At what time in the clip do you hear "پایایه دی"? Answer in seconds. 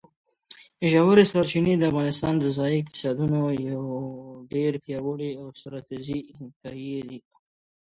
6.59-7.19